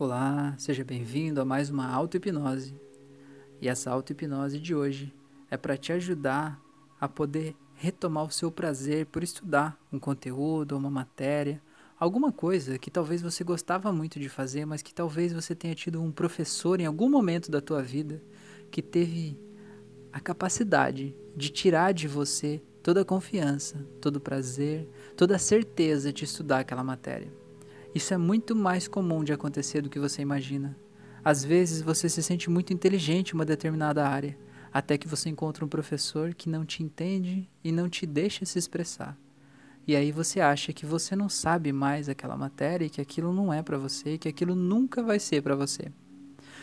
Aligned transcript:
Olá, 0.00 0.54
seja 0.56 0.82
bem-vindo 0.82 1.42
a 1.42 1.44
mais 1.44 1.68
uma 1.68 1.86
auto-hipnose. 1.86 2.74
E 3.60 3.68
essa 3.68 3.90
auto-hipnose 3.90 4.58
de 4.58 4.74
hoje 4.74 5.12
é 5.50 5.58
para 5.58 5.76
te 5.76 5.92
ajudar 5.92 6.58
a 6.98 7.06
poder 7.06 7.54
retomar 7.74 8.24
o 8.24 8.30
seu 8.30 8.50
prazer 8.50 9.04
por 9.04 9.22
estudar 9.22 9.78
um 9.92 9.98
conteúdo, 9.98 10.74
uma 10.74 10.88
matéria, 10.88 11.62
alguma 11.98 12.32
coisa 12.32 12.78
que 12.78 12.90
talvez 12.90 13.20
você 13.20 13.44
gostava 13.44 13.92
muito 13.92 14.18
de 14.18 14.30
fazer, 14.30 14.64
mas 14.64 14.80
que 14.80 14.94
talvez 14.94 15.34
você 15.34 15.54
tenha 15.54 15.74
tido 15.74 16.00
um 16.00 16.10
professor 16.10 16.80
em 16.80 16.86
algum 16.86 17.10
momento 17.10 17.50
da 17.50 17.60
tua 17.60 17.82
vida 17.82 18.22
que 18.70 18.80
teve 18.80 19.38
a 20.10 20.18
capacidade 20.18 21.14
de 21.36 21.50
tirar 21.50 21.92
de 21.92 22.08
você 22.08 22.62
toda 22.82 23.02
a 23.02 23.04
confiança, 23.04 23.86
todo 24.00 24.16
o 24.16 24.20
prazer, 24.20 24.88
toda 25.14 25.36
a 25.36 25.38
certeza 25.38 26.10
de 26.10 26.24
estudar 26.24 26.60
aquela 26.60 26.82
matéria. 26.82 27.39
Isso 27.94 28.14
é 28.14 28.16
muito 28.16 28.54
mais 28.54 28.86
comum 28.86 29.24
de 29.24 29.32
acontecer 29.32 29.82
do 29.82 29.90
que 29.90 29.98
você 29.98 30.22
imagina. 30.22 30.76
Às 31.24 31.44
vezes 31.44 31.82
você 31.82 32.08
se 32.08 32.22
sente 32.22 32.48
muito 32.48 32.72
inteligente 32.72 33.30
em 33.30 33.34
uma 33.34 33.44
determinada 33.44 34.06
área, 34.06 34.38
até 34.72 34.96
que 34.96 35.08
você 35.08 35.28
encontra 35.28 35.64
um 35.64 35.68
professor 35.68 36.32
que 36.32 36.48
não 36.48 36.64
te 36.64 36.82
entende 36.82 37.50
e 37.64 37.72
não 37.72 37.88
te 37.88 38.06
deixa 38.06 38.44
se 38.44 38.58
expressar. 38.58 39.18
E 39.86 39.96
aí 39.96 40.12
você 40.12 40.40
acha 40.40 40.72
que 40.72 40.86
você 40.86 41.16
não 41.16 41.28
sabe 41.28 41.72
mais 41.72 42.08
aquela 42.08 42.36
matéria 42.36 42.86
e 42.86 42.90
que 42.90 43.00
aquilo 43.00 43.32
não 43.32 43.52
é 43.52 43.62
para 43.62 43.76
você 43.76 44.14
e 44.14 44.18
que 44.18 44.28
aquilo 44.28 44.54
nunca 44.54 45.02
vai 45.02 45.18
ser 45.18 45.42
para 45.42 45.56
você. 45.56 45.90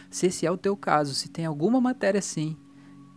Se 0.09 0.27
esse 0.27 0.45
é 0.45 0.51
o 0.51 0.57
teu 0.57 0.77
caso, 0.77 1.13
se 1.13 1.27
tem 1.27 1.45
alguma 1.45 1.81
matéria 1.81 2.19
assim 2.19 2.55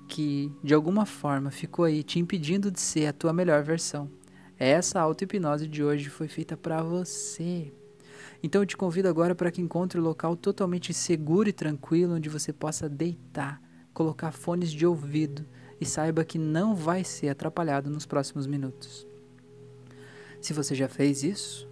que 0.09 0.53
de 0.65 0.75
alguma 0.75 1.07
forma 1.07 1.53
ficou 1.53 1.85
aí 1.85 2.03
te 2.03 2.19
impedindo 2.19 2.73
de 2.73 2.81
ser 2.81 3.07
a 3.07 3.13
tua 3.13 3.33
melhor 3.33 3.63
versão, 3.63 4.11
essa 4.59 5.01
auto-hipnose 5.01 5.69
de 5.69 5.85
hoje 5.85 6.11
foi 6.11 6.27
feita 6.27 6.57
para 6.57 6.83
você. 6.83 7.73
Então 8.43 8.63
eu 8.63 8.67
te 8.67 8.77
convido 8.77 9.09
agora 9.09 9.35
para 9.35 9.51
que 9.51 9.61
encontre 9.61 10.01
um 10.01 10.03
local 10.03 10.35
totalmente 10.35 10.95
seguro 10.95 11.49
e 11.49 11.53
tranquilo 11.53 12.15
onde 12.15 12.29
você 12.29 12.53
possa 12.53 12.89
deitar, 12.89 13.61
colocar 13.93 14.33
fones 14.33 14.73
de 14.73 14.87
ouvido 14.87 15.47
e 15.81 15.85
saiba 15.85 16.25
que 16.25 16.39
não 16.39 16.75
vai 16.75 17.05
ser 17.05 17.29
atrapalhado 17.29 17.91
nos 17.91 18.07
próximos 18.07 18.47
minutos. 18.47 19.07
Se 20.41 20.55
você 20.55 20.75
já 20.75 20.89
fez 20.89 21.23
isso, 21.23 21.69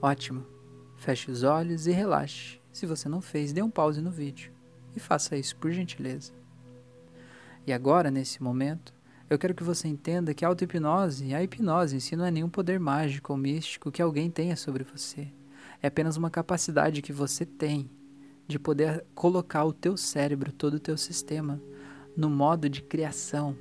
ótimo. 0.00 0.46
Feche 0.96 1.30
os 1.30 1.42
olhos 1.42 1.86
e 1.86 1.90
relaxe. 1.90 2.60
Se 2.72 2.86
você 2.86 3.08
não 3.08 3.20
fez, 3.20 3.52
dê 3.52 3.60
um 3.60 3.70
pause 3.70 4.00
no 4.00 4.10
vídeo 4.10 4.52
e 4.94 5.00
faça 5.00 5.36
isso 5.36 5.56
por 5.56 5.72
gentileza. 5.72 6.32
E 7.66 7.72
agora, 7.72 8.10
nesse 8.10 8.42
momento, 8.42 8.94
eu 9.28 9.38
quero 9.38 9.54
que 9.54 9.64
você 9.64 9.88
entenda 9.88 10.32
que 10.32 10.44
a 10.44 10.48
auto-hipnose, 10.48 11.34
a 11.34 11.42
hipnose 11.42 11.96
em 11.96 12.00
si 12.00 12.14
não 12.16 12.24
é 12.24 12.30
nenhum 12.30 12.48
poder 12.48 12.78
mágico 12.78 13.32
ou 13.32 13.38
místico 13.38 13.90
que 13.90 14.00
alguém 14.00 14.30
tenha 14.30 14.56
sobre 14.56 14.84
você 14.84 15.28
é 15.82 15.88
apenas 15.88 16.16
uma 16.16 16.30
capacidade 16.30 17.02
que 17.02 17.12
você 17.12 17.44
tem 17.44 17.90
de 18.46 18.58
poder 18.58 19.04
colocar 19.14 19.64
o 19.64 19.72
teu 19.72 19.96
cérebro, 19.96 20.52
todo 20.52 20.74
o 20.74 20.80
teu 20.80 20.96
sistema, 20.96 21.60
no 22.16 22.30
modo 22.30 22.68
de 22.68 22.82
criação, 22.82 23.56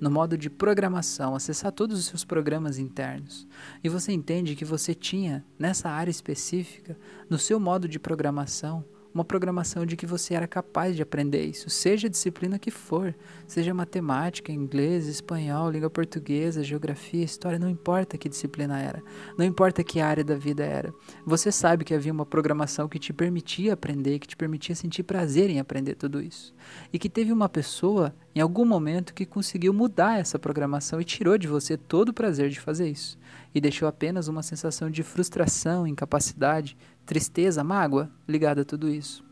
no 0.00 0.10
modo 0.10 0.36
de 0.36 0.50
programação, 0.50 1.34
acessar 1.34 1.72
todos 1.72 1.98
os 1.98 2.06
seus 2.06 2.24
programas 2.24 2.78
internos. 2.78 3.46
E 3.82 3.88
você 3.88 4.12
entende 4.12 4.56
que 4.56 4.64
você 4.64 4.94
tinha, 4.94 5.44
nessa 5.58 5.88
área 5.88 6.10
específica, 6.10 6.98
no 7.30 7.38
seu 7.38 7.60
modo 7.60 7.88
de 7.88 7.98
programação, 7.98 8.84
uma 9.14 9.24
programação 9.24 9.86
de 9.86 9.96
que 9.96 10.06
você 10.06 10.34
era 10.34 10.48
capaz 10.48 10.96
de 10.96 11.02
aprender 11.02 11.44
isso, 11.44 11.70
seja 11.70 12.08
a 12.08 12.10
disciplina 12.10 12.58
que 12.58 12.70
for, 12.70 13.14
seja 13.46 13.72
matemática, 13.72 14.50
inglês, 14.50 15.06
espanhol, 15.06 15.70
língua 15.70 15.88
portuguesa, 15.88 16.64
geografia, 16.64 17.22
história, 17.22 17.58
não 17.58 17.70
importa 17.70 18.18
que 18.18 18.28
disciplina 18.28 18.80
era, 18.80 19.00
não 19.38 19.44
importa 19.44 19.84
que 19.84 20.00
área 20.00 20.24
da 20.24 20.34
vida 20.34 20.64
era. 20.64 20.92
Você 21.24 21.52
sabe 21.52 21.84
que 21.84 21.94
havia 21.94 22.12
uma 22.12 22.26
programação 22.26 22.88
que 22.88 22.98
te 22.98 23.12
permitia 23.12 23.74
aprender, 23.74 24.18
que 24.18 24.26
te 24.26 24.36
permitia 24.36 24.74
sentir 24.74 25.04
prazer 25.04 25.48
em 25.48 25.60
aprender 25.60 25.94
tudo 25.94 26.20
isso. 26.20 26.52
E 26.92 26.98
que 26.98 27.08
teve 27.08 27.32
uma 27.32 27.48
pessoa, 27.48 28.14
em 28.34 28.40
algum 28.40 28.64
momento, 28.64 29.14
que 29.14 29.24
conseguiu 29.24 29.72
mudar 29.72 30.18
essa 30.18 30.38
programação 30.38 31.00
e 31.00 31.04
tirou 31.04 31.38
de 31.38 31.46
você 31.46 31.76
todo 31.76 32.08
o 32.08 32.14
prazer 32.14 32.50
de 32.50 32.58
fazer 32.58 32.88
isso. 32.88 33.16
E 33.54 33.60
deixou 33.60 33.86
apenas 33.86 34.26
uma 34.26 34.42
sensação 34.42 34.90
de 34.90 35.02
frustração, 35.04 35.86
incapacidade, 35.86 36.76
tristeza, 37.04 37.64
mágoa 37.64 38.10
ligada 38.26 38.62
a 38.62 38.64
tudo 38.64 38.88
isso. 38.88 39.24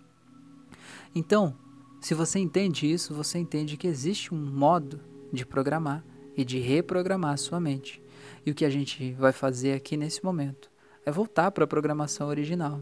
Então, 1.14 1.56
se 2.00 2.14
você 2.14 2.38
entende 2.38 2.90
isso, 2.90 3.14
você 3.14 3.38
entende 3.38 3.76
que 3.76 3.86
existe 3.86 4.34
um 4.34 4.38
modo 4.38 5.00
de 5.32 5.46
programar 5.46 6.04
e 6.36 6.44
de 6.44 6.58
reprogramar 6.58 7.34
a 7.34 7.36
sua 7.36 7.60
mente. 7.60 8.02
E 8.44 8.50
o 8.50 8.54
que 8.54 8.64
a 8.64 8.70
gente 8.70 9.12
vai 9.12 9.32
fazer 9.32 9.74
aqui 9.74 9.96
nesse 9.96 10.24
momento 10.24 10.70
é 11.04 11.10
voltar 11.10 11.50
para 11.50 11.64
a 11.64 11.66
programação 11.66 12.28
original. 12.28 12.80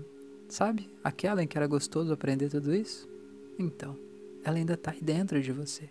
Sabe? 0.49 0.91
Aquela 1.05 1.43
em 1.43 1.47
que 1.47 1.57
era 1.57 1.67
gostoso 1.67 2.12
aprender 2.12 2.49
tudo 2.49 2.75
isso? 2.75 3.09
Então, 3.59 3.97
ela 4.43 4.57
ainda 4.57 4.75
está 4.75 4.91
aí 4.91 5.01
dentro 5.01 5.41
de 5.41 5.53
você. 5.53 5.91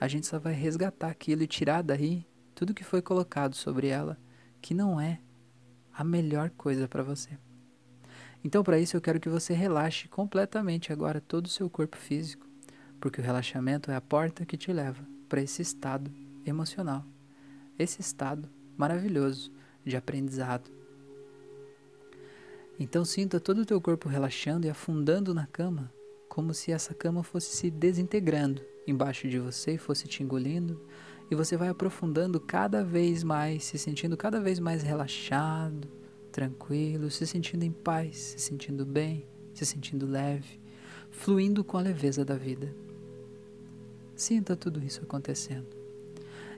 A 0.00 0.08
gente 0.08 0.26
só 0.26 0.38
vai 0.38 0.52
resgatar 0.52 1.08
aquilo 1.08 1.42
e 1.42 1.46
tirar 1.46 1.82
daí 1.82 2.26
tudo 2.54 2.74
que 2.74 2.84
foi 2.84 3.00
colocado 3.00 3.54
sobre 3.54 3.88
ela, 3.88 4.18
que 4.60 4.74
não 4.74 5.00
é 5.00 5.20
a 5.92 6.02
melhor 6.02 6.50
coisa 6.50 6.88
para 6.88 7.02
você. 7.02 7.38
Então, 8.44 8.64
para 8.64 8.78
isso, 8.78 8.96
eu 8.96 9.00
quero 9.00 9.20
que 9.20 9.28
você 9.28 9.52
relaxe 9.52 10.08
completamente 10.08 10.92
agora 10.92 11.20
todo 11.20 11.46
o 11.46 11.50
seu 11.50 11.70
corpo 11.70 11.96
físico, 11.96 12.46
porque 13.00 13.20
o 13.20 13.24
relaxamento 13.24 13.90
é 13.90 13.94
a 13.94 14.00
porta 14.00 14.44
que 14.44 14.56
te 14.56 14.72
leva 14.72 15.06
para 15.28 15.40
esse 15.40 15.62
estado 15.62 16.12
emocional, 16.44 17.04
esse 17.78 18.00
estado 18.00 18.48
maravilhoso 18.76 19.52
de 19.84 19.96
aprendizado. 19.96 20.70
Então, 22.78 23.04
sinta 23.04 23.38
todo 23.38 23.58
o 23.58 23.66
teu 23.66 23.80
corpo 23.80 24.08
relaxando 24.08 24.66
e 24.66 24.70
afundando 24.70 25.32
na 25.32 25.46
cama, 25.46 25.92
como 26.28 26.52
se 26.52 26.72
essa 26.72 26.92
cama 26.92 27.22
fosse 27.22 27.54
se 27.54 27.70
desintegrando 27.70 28.62
embaixo 28.86 29.28
de 29.28 29.38
você 29.38 29.74
e 29.74 29.78
fosse 29.78 30.08
te 30.08 30.22
engolindo, 30.22 30.84
e 31.30 31.34
você 31.36 31.56
vai 31.56 31.68
aprofundando 31.68 32.40
cada 32.40 32.82
vez 32.82 33.22
mais, 33.22 33.64
se 33.64 33.78
sentindo 33.78 34.16
cada 34.16 34.40
vez 34.40 34.58
mais 34.58 34.82
relaxado 34.82 36.01
tranquilo, 36.32 37.10
se 37.10 37.26
sentindo 37.26 37.62
em 37.62 37.70
paz, 37.70 38.16
se 38.16 38.38
sentindo 38.40 38.84
bem, 38.84 39.26
se 39.54 39.66
sentindo 39.66 40.06
leve, 40.06 40.60
fluindo 41.10 41.62
com 41.62 41.76
a 41.76 41.82
leveza 41.82 42.24
da 42.24 42.34
vida. 42.34 42.74
Sinta 44.16 44.56
tudo 44.56 44.82
isso 44.82 45.02
acontecendo. 45.02 45.68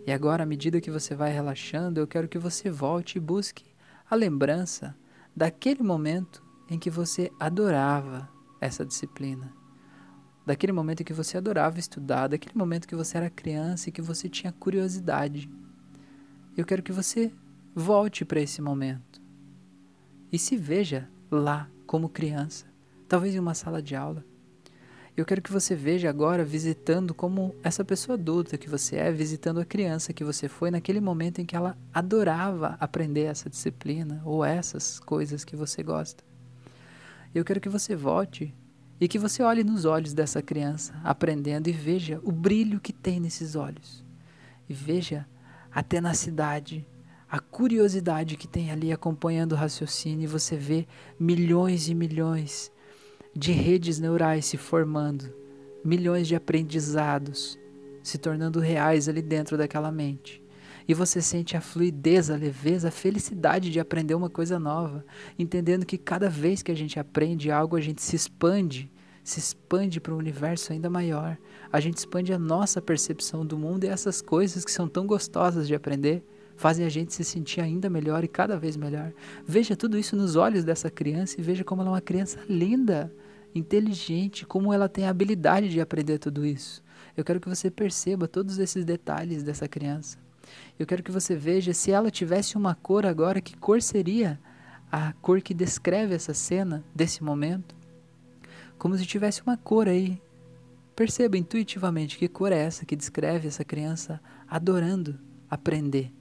E 0.06 0.12
agora, 0.12 0.44
à 0.44 0.46
medida 0.46 0.80
que 0.80 0.90
você 0.90 1.14
vai 1.14 1.32
relaxando, 1.32 2.00
eu 2.00 2.06
quero 2.06 2.28
que 2.28 2.38
você 2.38 2.70
volte 2.70 3.16
e 3.16 3.20
busque 3.20 3.64
a 4.08 4.14
lembrança 4.14 4.96
daquele 5.34 5.82
momento 5.82 6.42
em 6.70 6.78
que 6.78 6.90
você 6.90 7.30
adorava 7.40 8.28
essa 8.60 8.84
disciplina. 8.84 9.52
Daquele 10.46 10.72
momento 10.72 11.00
em 11.00 11.04
que 11.04 11.12
você 11.12 11.38
adorava 11.38 11.78
estudar, 11.78 12.28
daquele 12.28 12.56
momento 12.56 12.86
que 12.86 12.94
você 12.94 13.16
era 13.16 13.30
criança 13.30 13.88
e 13.88 13.92
que 13.92 14.02
você 14.02 14.28
tinha 14.28 14.52
curiosidade. 14.52 15.50
Eu 16.56 16.66
quero 16.66 16.82
que 16.82 16.92
você 16.92 17.32
volte 17.74 18.24
para 18.24 18.40
esse 18.40 18.60
momento 18.60 19.23
e 20.34 20.38
se 20.38 20.56
veja 20.56 21.08
lá 21.30 21.70
como 21.86 22.08
criança, 22.08 22.66
talvez 23.06 23.36
em 23.36 23.38
uma 23.38 23.54
sala 23.54 23.80
de 23.80 23.94
aula. 23.94 24.24
Eu 25.16 25.24
quero 25.24 25.40
que 25.40 25.52
você 25.52 25.76
veja 25.76 26.10
agora 26.10 26.44
visitando 26.44 27.14
como 27.14 27.54
essa 27.62 27.84
pessoa 27.84 28.18
adulta 28.18 28.58
que 28.58 28.68
você 28.68 28.96
é, 28.96 29.12
visitando 29.12 29.60
a 29.60 29.64
criança 29.64 30.12
que 30.12 30.24
você 30.24 30.48
foi 30.48 30.72
naquele 30.72 31.00
momento 31.00 31.40
em 31.40 31.46
que 31.46 31.54
ela 31.54 31.78
adorava 31.92 32.76
aprender 32.80 33.26
essa 33.26 33.48
disciplina 33.48 34.20
ou 34.24 34.44
essas 34.44 34.98
coisas 34.98 35.44
que 35.44 35.54
você 35.54 35.84
gosta. 35.84 36.24
Eu 37.32 37.44
quero 37.44 37.60
que 37.60 37.68
você 37.68 37.94
volte 37.94 38.52
e 39.00 39.06
que 39.06 39.20
você 39.20 39.40
olhe 39.40 39.62
nos 39.62 39.84
olhos 39.84 40.12
dessa 40.12 40.42
criança, 40.42 41.00
aprendendo 41.04 41.68
e 41.68 41.72
veja 41.72 42.20
o 42.24 42.32
brilho 42.32 42.80
que 42.80 42.92
tem 42.92 43.20
nesses 43.20 43.54
olhos. 43.54 44.04
E 44.68 44.74
veja 44.74 45.28
a 45.70 45.80
tenacidade, 45.80 46.84
a 47.34 47.40
curiosidade 47.40 48.36
que 48.36 48.46
tem 48.46 48.70
ali 48.70 48.92
acompanhando 48.92 49.54
o 49.54 49.56
raciocínio 49.56 50.22
e 50.22 50.28
você 50.28 50.54
vê 50.54 50.86
milhões 51.18 51.88
e 51.88 51.94
milhões 51.94 52.70
de 53.34 53.50
redes 53.50 53.98
neurais 53.98 54.46
se 54.46 54.56
formando, 54.56 55.34
milhões 55.84 56.28
de 56.28 56.36
aprendizados 56.36 57.58
se 58.04 58.18
tornando 58.18 58.60
reais 58.60 59.08
ali 59.08 59.20
dentro 59.20 59.58
daquela 59.58 59.90
mente. 59.90 60.40
E 60.86 60.94
você 60.94 61.20
sente 61.20 61.56
a 61.56 61.60
fluidez, 61.60 62.30
a 62.30 62.36
leveza, 62.36 62.86
a 62.86 62.92
felicidade 62.92 63.68
de 63.68 63.80
aprender 63.80 64.14
uma 64.14 64.30
coisa 64.30 64.60
nova, 64.60 65.04
entendendo 65.36 65.84
que 65.84 65.98
cada 65.98 66.30
vez 66.30 66.62
que 66.62 66.70
a 66.70 66.76
gente 66.76 67.00
aprende 67.00 67.50
algo, 67.50 67.74
a 67.74 67.80
gente 67.80 68.00
se 68.00 68.14
expande, 68.14 68.88
se 69.24 69.40
expande 69.40 70.00
para 70.00 70.14
um 70.14 70.18
universo 70.18 70.72
ainda 70.72 70.88
maior. 70.88 71.36
A 71.72 71.80
gente 71.80 71.96
expande 71.96 72.32
a 72.32 72.38
nossa 72.38 72.80
percepção 72.80 73.44
do 73.44 73.58
mundo 73.58 73.82
e 73.82 73.88
essas 73.88 74.22
coisas 74.22 74.64
que 74.64 74.70
são 74.70 74.86
tão 74.86 75.04
gostosas 75.04 75.66
de 75.66 75.74
aprender 75.74 76.24
fazem 76.56 76.86
a 76.86 76.88
gente 76.88 77.12
se 77.12 77.24
sentir 77.24 77.60
ainda 77.60 77.90
melhor 77.90 78.24
e 78.24 78.28
cada 78.28 78.56
vez 78.56 78.76
melhor. 78.76 79.12
Veja 79.46 79.76
tudo 79.76 79.98
isso 79.98 80.16
nos 80.16 80.36
olhos 80.36 80.64
dessa 80.64 80.90
criança 80.90 81.40
e 81.40 81.42
veja 81.42 81.64
como 81.64 81.82
ela 81.82 81.90
é 81.90 81.94
uma 81.94 82.00
criança 82.00 82.38
linda, 82.48 83.12
inteligente, 83.54 84.46
como 84.46 84.72
ela 84.72 84.88
tem 84.88 85.06
a 85.06 85.10
habilidade 85.10 85.68
de 85.68 85.80
aprender 85.80 86.18
tudo 86.18 86.44
isso. 86.44 86.82
Eu 87.16 87.24
quero 87.24 87.40
que 87.40 87.48
você 87.48 87.70
perceba 87.70 88.26
todos 88.26 88.58
esses 88.58 88.84
detalhes 88.84 89.42
dessa 89.42 89.68
criança. 89.68 90.18
Eu 90.78 90.86
quero 90.86 91.02
que 91.02 91.12
você 91.12 91.36
veja 91.36 91.72
se 91.72 91.90
ela 91.90 92.10
tivesse 92.10 92.56
uma 92.56 92.74
cor 92.74 93.06
agora, 93.06 93.40
que 93.40 93.56
cor 93.56 93.80
seria 93.80 94.38
a 94.90 95.12
cor 95.14 95.40
que 95.40 95.54
descreve 95.54 96.14
essa 96.14 96.34
cena 96.34 96.84
desse 96.94 97.22
momento? 97.22 97.74
como 98.78 98.96
se 98.96 99.06
tivesse 99.06 99.42
uma 99.42 99.56
cor 99.56 99.88
aí. 99.88 100.20
Perceba 100.94 101.36
intuitivamente 101.36 102.18
que 102.18 102.28
cor 102.28 102.52
é 102.52 102.58
essa 102.58 102.84
que 102.84 102.94
descreve 102.94 103.48
essa 103.48 103.64
criança 103.64 104.20
adorando 104.46 105.18
aprender. 105.50 106.12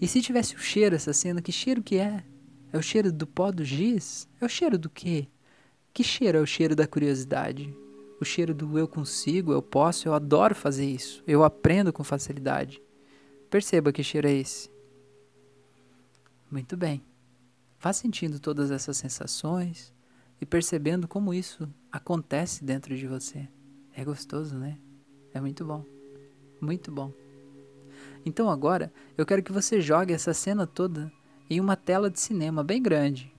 E 0.00 0.08
se 0.08 0.20
tivesse 0.20 0.54
o 0.54 0.58
cheiro 0.58 0.94
essa 0.94 1.12
cena, 1.12 1.40
que 1.40 1.52
cheiro 1.52 1.82
que 1.82 1.96
é? 1.96 2.24
É 2.72 2.78
o 2.78 2.82
cheiro 2.82 3.12
do 3.12 3.26
pó 3.26 3.50
do 3.52 3.64
giz? 3.64 4.28
É 4.40 4.44
o 4.44 4.48
cheiro 4.48 4.78
do 4.78 4.90
quê? 4.90 5.28
Que 5.92 6.02
cheiro 6.02 6.38
é 6.38 6.40
o 6.40 6.46
cheiro 6.46 6.74
da 6.74 6.86
curiosidade? 6.86 7.72
O 8.20 8.24
cheiro 8.24 8.54
do 8.54 8.78
eu 8.78 8.88
consigo, 8.88 9.52
eu 9.52 9.62
posso, 9.62 10.08
eu 10.08 10.14
adoro 10.14 10.54
fazer 10.54 10.86
isso, 10.86 11.22
eu 11.26 11.44
aprendo 11.44 11.92
com 11.92 12.02
facilidade. 12.02 12.82
Perceba 13.48 13.92
que 13.92 14.02
cheiro 14.02 14.26
é 14.26 14.32
esse. 14.32 14.68
Muito 16.50 16.76
bem. 16.76 17.04
Vá 17.78 17.92
sentindo 17.92 18.40
todas 18.40 18.70
essas 18.70 18.96
sensações 18.96 19.92
e 20.40 20.46
percebendo 20.46 21.06
como 21.06 21.32
isso 21.32 21.68
acontece 21.92 22.64
dentro 22.64 22.96
de 22.96 23.06
você. 23.06 23.48
É 23.94 24.04
gostoso, 24.04 24.56
né? 24.58 24.78
É 25.32 25.40
muito 25.40 25.64
bom. 25.64 25.84
Muito 26.60 26.90
bom. 26.90 27.12
Então 28.24 28.48
agora 28.48 28.92
eu 29.16 29.26
quero 29.26 29.42
que 29.42 29.52
você 29.52 29.80
jogue 29.80 30.12
essa 30.12 30.32
cena 30.32 30.66
toda 30.66 31.12
em 31.48 31.60
uma 31.60 31.76
tela 31.76 32.10
de 32.10 32.18
cinema 32.18 32.64
bem 32.64 32.82
grande. 32.82 33.32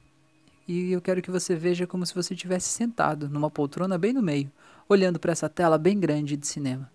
E 0.68 0.92
eu 0.92 1.02
quero 1.02 1.22
que 1.22 1.32
você 1.32 1.56
veja 1.56 1.86
como 1.86 2.06
se 2.06 2.14
você 2.14 2.34
estivesse 2.34 2.70
sentado 2.70 3.30
numa 3.30 3.52
poltrona 3.52 3.98
bem 3.98 4.14
no 4.14 4.22
meio, 4.22 4.52
olhando 4.90 5.20
para 5.20 5.32
essa 5.32 5.50
tela 5.50 5.78
bem 5.78 6.00
grande 6.00 6.36
de 6.36 6.48
cinema. 6.48 6.92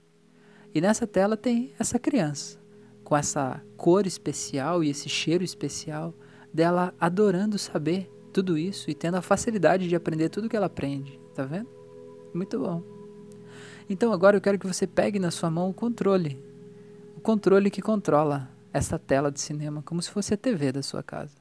E 0.74 0.80
nessa 0.80 1.06
tela 1.06 1.36
tem 1.36 1.72
essa 1.78 1.98
criança, 1.98 2.58
com 3.04 3.16
essa 3.16 3.60
cor 3.76 4.06
especial 4.06 4.82
e 4.82 4.90
esse 4.90 5.08
cheiro 5.08 5.44
especial 5.44 6.14
dela 6.52 6.94
adorando 6.98 7.58
saber 7.58 8.10
tudo 8.32 8.56
isso 8.56 8.90
e 8.90 8.94
tendo 8.94 9.16
a 9.16 9.22
facilidade 9.22 9.88
de 9.88 9.96
aprender 9.96 10.28
tudo 10.28 10.48
que 10.48 10.56
ela 10.56 10.66
aprende, 10.66 11.18
tá 11.34 11.44
vendo? 11.44 11.68
Muito 12.32 12.58
bom. 12.58 12.82
Então 13.88 14.12
agora 14.12 14.36
eu 14.36 14.40
quero 14.40 14.58
que 14.58 14.66
você 14.66 14.86
pegue 14.86 15.18
na 15.18 15.32
sua 15.32 15.50
mão 15.50 15.68
o 15.68 15.74
controle 15.74 16.49
o 17.20 17.22
controle 17.22 17.70
que 17.70 17.82
controla 17.82 18.48
essa 18.72 18.98
tela 18.98 19.30
de 19.30 19.38
cinema, 19.38 19.82
como 19.82 20.00
se 20.00 20.10
fosse 20.10 20.32
a 20.32 20.38
TV 20.38 20.72
da 20.72 20.82
sua 20.82 21.02
casa. 21.02 21.36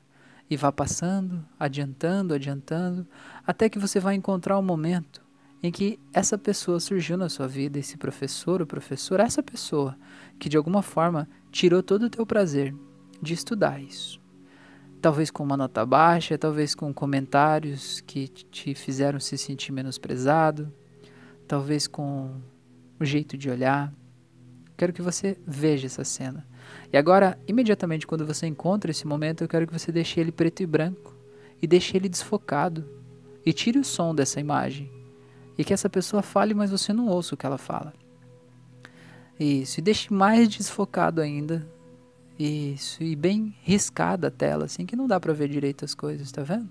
E 0.49 0.57
vá 0.57 0.73
passando, 0.73 1.45
adiantando, 1.57 2.33
adiantando, 2.33 3.07
até 3.47 3.69
que 3.69 3.79
você 3.79 3.97
vai 3.97 4.13
encontrar 4.13 4.57
o 4.57 4.59
um 4.59 4.63
momento 4.63 5.23
em 5.63 5.71
que 5.71 5.97
essa 6.11 6.37
pessoa 6.37 6.81
surgiu 6.81 7.15
na 7.17 7.29
sua 7.29 7.47
vida, 7.47 7.79
esse 7.79 7.95
professor 7.95 8.59
ou 8.59 8.67
professora, 8.67 9.23
essa 9.23 9.41
pessoa 9.41 9.97
que 10.37 10.49
de 10.49 10.57
alguma 10.57 10.81
forma 10.81 11.29
tirou 11.49 11.81
todo 11.81 12.07
o 12.07 12.09
teu 12.09 12.25
prazer 12.25 12.75
de 13.21 13.33
estudar 13.33 13.81
isso. 13.81 14.19
Talvez 15.01 15.31
com 15.31 15.43
uma 15.43 15.55
nota 15.55 15.85
baixa, 15.85 16.37
talvez 16.37 16.75
com 16.75 16.93
comentários 16.93 18.01
que 18.01 18.27
te 18.27 18.75
fizeram 18.75 19.17
se 19.17 19.37
sentir 19.37 19.71
menosprezado, 19.71 20.73
talvez 21.47 21.87
com 21.87 22.35
o 22.99 23.05
jeito 23.05 23.37
de 23.37 23.49
olhar, 23.49 23.93
Quero 24.79 24.93
que 24.93 25.01
você 25.01 25.37
veja 25.45 25.87
essa 25.87 26.05
cena. 26.05 26.47
E 26.89 26.95
agora, 26.95 27.37
imediatamente 27.45 28.07
quando 28.07 28.25
você 28.25 28.47
encontra 28.47 28.89
esse 28.89 29.05
momento, 29.05 29.43
eu 29.43 29.47
quero 29.49 29.67
que 29.67 29.77
você 29.77 29.91
deixe 29.91 30.21
ele 30.21 30.31
preto 30.31 30.63
e 30.63 30.65
branco 30.65 31.13
e 31.61 31.67
deixe 31.67 31.97
ele 31.97 32.07
desfocado 32.07 32.87
e 33.45 33.51
tire 33.51 33.77
o 33.77 33.83
som 33.83 34.15
dessa 34.15 34.39
imagem 34.39 34.89
e 35.57 35.65
que 35.65 35.73
essa 35.73 35.89
pessoa 35.89 36.21
fale, 36.21 36.53
mas 36.53 36.71
você 36.71 36.93
não 36.93 37.09
ouça 37.09 37.35
o 37.35 37.37
que 37.37 37.45
ela 37.45 37.57
fala. 37.57 37.93
Isso, 39.37 39.81
e 39.81 39.83
deixe 39.83 40.13
mais 40.13 40.47
desfocado 40.47 41.19
ainda. 41.19 41.67
Isso, 42.39 43.03
e 43.03 43.17
bem 43.17 43.53
riscada 43.63 44.29
a 44.29 44.31
tela, 44.31 44.63
assim, 44.63 44.85
que 44.85 44.95
não 44.95 45.07
dá 45.07 45.19
para 45.19 45.33
ver 45.33 45.49
direito 45.49 45.83
as 45.83 45.93
coisas, 45.93 46.31
tá 46.31 46.41
vendo? 46.41 46.69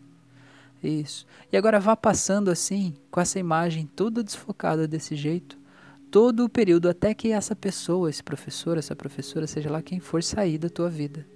Isso. 0.82 1.26
E 1.52 1.58
agora 1.58 1.78
vá 1.78 1.94
passando 1.94 2.50
assim, 2.50 2.94
com 3.10 3.20
essa 3.20 3.38
imagem 3.38 3.84
toda 3.84 4.24
desfocada 4.24 4.88
desse 4.88 5.14
jeito, 5.14 5.58
todo 6.10 6.44
o 6.44 6.48
período 6.48 6.88
até 6.88 7.14
que 7.14 7.32
essa 7.32 7.54
pessoa, 7.54 8.10
esse 8.10 8.22
professor, 8.22 8.78
essa 8.78 8.96
professora, 8.96 9.46
seja 9.46 9.70
lá 9.70 9.82
quem 9.82 10.00
for, 10.00 10.22
sair 10.22 10.58
da 10.58 10.68
tua 10.68 10.88
vida. 10.88 11.26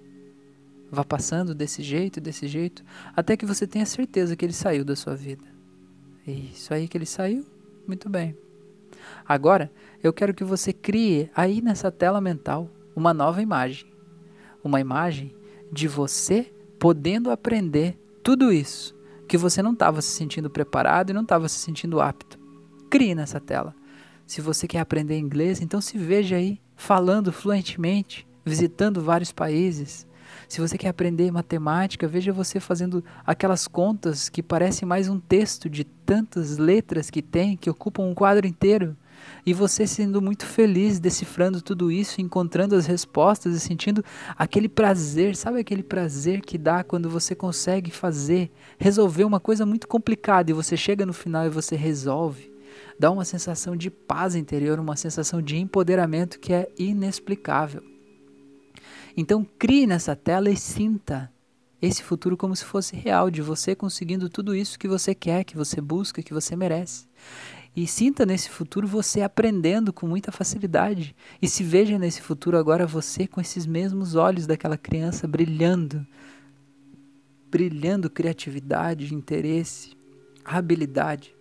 Vá 0.90 1.04
passando 1.04 1.54
desse 1.54 1.82
jeito, 1.82 2.20
desse 2.20 2.46
jeito, 2.46 2.84
até 3.16 3.36
que 3.36 3.46
você 3.46 3.66
tenha 3.66 3.86
certeza 3.86 4.36
que 4.36 4.44
ele 4.44 4.52
saiu 4.52 4.84
da 4.84 4.94
sua 4.94 5.14
vida. 5.14 5.44
Isso 6.26 6.72
aí 6.72 6.86
que 6.86 6.96
ele 6.96 7.06
saiu? 7.06 7.46
Muito 7.86 8.08
bem. 8.08 8.36
Agora, 9.26 9.70
eu 10.02 10.12
quero 10.12 10.34
que 10.34 10.44
você 10.44 10.72
crie 10.72 11.30
aí 11.34 11.60
nessa 11.60 11.90
tela 11.90 12.20
mental 12.20 12.70
uma 12.94 13.14
nova 13.14 13.42
imagem. 13.42 13.90
Uma 14.62 14.80
imagem 14.80 15.34
de 15.72 15.88
você 15.88 16.52
podendo 16.78 17.30
aprender 17.30 17.98
tudo 18.22 18.52
isso 18.52 18.94
que 19.26 19.38
você 19.38 19.62
não 19.62 19.72
estava 19.72 20.02
se 20.02 20.10
sentindo 20.10 20.50
preparado 20.50 21.10
e 21.10 21.14
não 21.14 21.22
estava 21.22 21.48
se 21.48 21.58
sentindo 21.58 22.00
apto. 22.00 22.38
Crie 22.90 23.14
nessa 23.14 23.40
tela. 23.40 23.74
Se 24.26 24.40
você 24.40 24.66
quer 24.66 24.80
aprender 24.80 25.18
inglês, 25.18 25.60
então 25.60 25.80
se 25.80 25.98
veja 25.98 26.36
aí 26.36 26.60
falando 26.76 27.32
fluentemente, 27.32 28.26
visitando 28.44 29.02
vários 29.02 29.30
países. 29.30 30.06
Se 30.48 30.60
você 30.60 30.76
quer 30.78 30.88
aprender 30.88 31.30
matemática, 31.30 32.08
veja 32.08 32.32
você 32.32 32.58
fazendo 32.60 33.04
aquelas 33.26 33.68
contas 33.68 34.28
que 34.28 34.42
parecem 34.42 34.86
mais 34.86 35.08
um 35.08 35.18
texto 35.20 35.68
de 35.68 35.84
tantas 35.84 36.58
letras 36.58 37.10
que 37.10 37.22
tem, 37.22 37.56
que 37.56 37.70
ocupam 37.70 38.04
um 38.04 38.14
quadro 38.14 38.46
inteiro. 38.46 38.96
E 39.46 39.52
você 39.52 39.86
sendo 39.86 40.20
muito 40.20 40.44
feliz 40.44 40.98
decifrando 40.98 41.62
tudo 41.62 41.92
isso, 41.92 42.20
encontrando 42.20 42.74
as 42.74 42.86
respostas 42.86 43.54
e 43.54 43.60
sentindo 43.60 44.04
aquele 44.36 44.68
prazer, 44.68 45.36
sabe 45.36 45.60
aquele 45.60 45.82
prazer 45.82 46.40
que 46.40 46.58
dá 46.58 46.82
quando 46.82 47.08
você 47.08 47.34
consegue 47.34 47.90
fazer, 47.90 48.50
resolver 48.78 49.24
uma 49.24 49.38
coisa 49.38 49.64
muito 49.64 49.86
complicada 49.86 50.50
e 50.50 50.54
você 50.54 50.76
chega 50.76 51.06
no 51.06 51.12
final 51.12 51.46
e 51.46 51.50
você 51.50 51.76
resolve 51.76 52.51
dá 52.98 53.10
uma 53.10 53.24
sensação 53.24 53.76
de 53.76 53.90
paz 53.90 54.34
interior, 54.34 54.78
uma 54.78 54.96
sensação 54.96 55.40
de 55.40 55.56
empoderamento 55.56 56.38
que 56.38 56.52
é 56.52 56.70
inexplicável. 56.78 57.82
Então, 59.16 59.46
crie 59.58 59.86
nessa 59.86 60.16
tela 60.16 60.50
e 60.50 60.56
sinta 60.56 61.30
esse 61.80 62.02
futuro 62.02 62.36
como 62.36 62.54
se 62.54 62.64
fosse 62.64 62.94
real, 62.94 63.30
de 63.30 63.42
você 63.42 63.74
conseguindo 63.74 64.28
tudo 64.28 64.54
isso 64.54 64.78
que 64.78 64.86
você 64.86 65.14
quer, 65.14 65.44
que 65.44 65.56
você 65.56 65.80
busca, 65.80 66.22
que 66.22 66.32
você 66.32 66.54
merece. 66.54 67.08
E 67.74 67.86
sinta 67.86 68.24
nesse 68.24 68.50
futuro 68.50 68.86
você 68.86 69.22
aprendendo 69.22 69.92
com 69.92 70.06
muita 70.06 70.30
facilidade. 70.30 71.16
E 71.40 71.48
se 71.48 71.64
veja 71.64 71.98
nesse 71.98 72.20
futuro 72.20 72.56
agora 72.56 72.86
você 72.86 73.26
com 73.26 73.40
esses 73.40 73.66
mesmos 73.66 74.14
olhos 74.14 74.46
daquela 74.46 74.76
criança 74.76 75.26
brilhando 75.26 76.06
brilhando 77.50 78.08
criatividade, 78.08 79.14
interesse, 79.14 79.94
habilidade. 80.42 81.34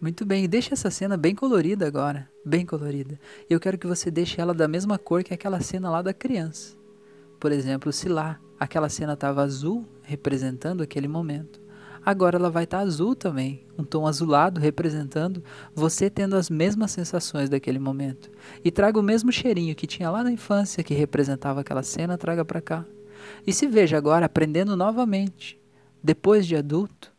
Muito 0.00 0.24
bem, 0.24 0.48
deixa 0.48 0.72
essa 0.72 0.90
cena 0.90 1.14
bem 1.14 1.34
colorida 1.34 1.86
agora, 1.86 2.26
bem 2.42 2.64
colorida. 2.64 3.20
Eu 3.50 3.60
quero 3.60 3.76
que 3.76 3.86
você 3.86 4.10
deixe 4.10 4.40
ela 4.40 4.54
da 4.54 4.66
mesma 4.66 4.96
cor 4.96 5.22
que 5.22 5.34
aquela 5.34 5.60
cena 5.60 5.90
lá 5.90 6.00
da 6.00 6.14
criança. 6.14 6.74
Por 7.38 7.52
exemplo, 7.52 7.92
se 7.92 8.08
lá 8.08 8.40
aquela 8.58 8.88
cena 8.88 9.12
estava 9.12 9.42
azul, 9.42 9.86
representando 10.02 10.82
aquele 10.82 11.06
momento, 11.06 11.60
agora 12.02 12.38
ela 12.38 12.48
vai 12.48 12.64
estar 12.64 12.78
tá 12.78 12.82
azul 12.82 13.14
também, 13.14 13.66
um 13.76 13.84
tom 13.84 14.06
azulado 14.06 14.58
representando 14.58 15.44
você 15.74 16.08
tendo 16.08 16.34
as 16.34 16.48
mesmas 16.48 16.92
sensações 16.92 17.50
daquele 17.50 17.78
momento. 17.78 18.30
E 18.64 18.70
traga 18.70 18.98
o 18.98 19.02
mesmo 19.02 19.30
cheirinho 19.30 19.76
que 19.76 19.86
tinha 19.86 20.08
lá 20.08 20.24
na 20.24 20.32
infância 20.32 20.82
que 20.82 20.94
representava 20.94 21.60
aquela 21.60 21.82
cena, 21.82 22.16
traga 22.16 22.42
para 22.42 22.62
cá. 22.62 22.86
E 23.46 23.52
se 23.52 23.66
veja 23.66 23.98
agora 23.98 24.24
aprendendo 24.24 24.74
novamente, 24.74 25.60
depois 26.02 26.46
de 26.46 26.56
adulto, 26.56 27.12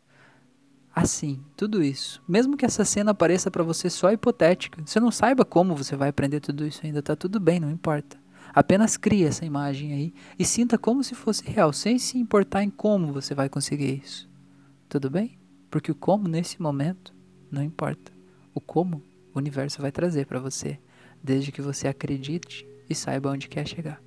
assim, 0.94 1.40
tudo 1.56 1.82
isso. 1.82 2.22
Mesmo 2.28 2.56
que 2.56 2.64
essa 2.64 2.84
cena 2.84 3.14
pareça 3.14 3.50
para 3.50 3.62
você 3.62 3.88
só 3.88 4.12
hipotética, 4.12 4.82
você 4.84 5.00
não 5.00 5.10
saiba 5.10 5.44
como 5.44 5.74
você 5.74 5.96
vai 5.96 6.08
aprender 6.08 6.40
tudo 6.40 6.66
isso 6.66 6.80
ainda, 6.84 7.02
tá 7.02 7.16
tudo 7.16 7.40
bem, 7.40 7.58
não 7.58 7.70
importa. 7.70 8.20
Apenas 8.54 8.98
crie 8.98 9.24
essa 9.24 9.46
imagem 9.46 9.92
aí 9.94 10.14
e 10.38 10.44
sinta 10.44 10.76
como 10.76 11.02
se 11.02 11.14
fosse 11.14 11.48
real, 11.48 11.72
sem 11.72 11.98
se 11.98 12.18
importar 12.18 12.62
em 12.62 12.70
como 12.70 13.12
você 13.12 13.34
vai 13.34 13.48
conseguir 13.48 14.00
isso. 14.02 14.28
Tudo 14.88 15.08
bem? 15.08 15.38
Porque 15.70 15.90
o 15.90 15.94
como 15.94 16.28
nesse 16.28 16.60
momento 16.60 17.14
não 17.50 17.62
importa. 17.62 18.12
O 18.54 18.60
como 18.60 19.02
o 19.34 19.38
universo 19.38 19.80
vai 19.80 19.90
trazer 19.90 20.26
para 20.26 20.38
você, 20.38 20.78
desde 21.22 21.50
que 21.50 21.62
você 21.62 21.88
acredite 21.88 22.66
e 22.90 22.94
saiba 22.94 23.30
onde 23.30 23.48
quer 23.48 23.66
chegar. 23.66 24.02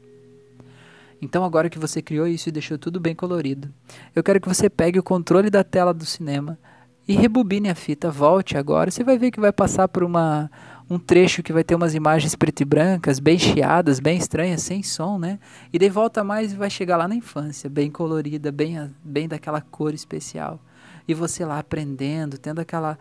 Então, 1.22 1.44
agora 1.44 1.70
que 1.70 1.80
você 1.80 2.02
criou 2.02 2.28
isso 2.28 2.50
e 2.50 2.52
deixou 2.52 2.78
tudo 2.78 3.00
bem 3.00 3.16
colorido, 3.16 3.74
eu 4.14 4.22
quero 4.22 4.40
que 4.40 4.48
você 4.48 4.70
pegue 4.70 5.00
o 5.00 5.04
controle 5.04 5.50
da 5.50 5.64
tela 5.64 5.94
do 5.94 6.06
cinema 6.06 6.60
e 7.08 7.14
rebobine 7.16 7.70
a 7.70 7.76
fita, 7.76 8.10
volte 8.10 8.58
agora, 8.58 8.90
você 8.90 9.04
vai 9.04 9.18
ver 9.18 9.32
que 9.32 9.40
vai 9.40 9.52
passar 9.52 9.88
por 9.88 10.04
uma, 10.04 10.50
um 10.90 10.98
trecho 10.98 11.44
que 11.44 11.54
vai 11.54 11.64
ter 11.64 11.76
umas 11.76 11.94
imagens 11.94 12.36
preto 12.36 12.62
e 12.62 12.66
brancas, 12.66 13.20
bem 13.20 13.38
chiadas, 13.38 14.00
bem 14.00 14.18
estranhas, 14.18 14.64
sem 14.64 14.82
som, 14.82 15.20
né? 15.20 15.40
E 15.72 15.78
daí 15.78 15.90
volta 15.90 16.24
mais 16.24 16.54
e 16.54 16.56
vai 16.56 16.70
chegar 16.70 16.98
lá 16.98 17.08
na 17.08 17.16
infância, 17.16 17.70
bem 17.70 17.92
colorida, 17.92 18.52
bem, 18.52 18.92
bem 19.04 19.28
daquela 19.28 19.62
cor 19.62 19.94
especial. 19.94 20.60
E 21.08 21.14
você 21.14 21.46
lá 21.46 21.60
aprendendo, 21.60 22.38
tendo 22.38 22.60
aquela 22.60 22.98